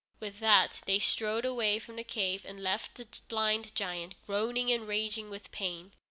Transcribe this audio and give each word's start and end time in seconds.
With 0.19 0.39
that 0.39 0.81
they 0.87 0.97
strode 0.97 1.45
away 1.45 1.77
from 1.77 1.95
the 1.95 2.03
cave 2.03 2.43
and 2.43 2.63
left 2.63 2.95
the 2.95 3.07
blind 3.29 3.75
giant 3.75 4.15
groaning 4.25 4.71
and 4.71 4.87
raging 4.87 5.29
with 5.29 5.51
pain. 5.51 5.91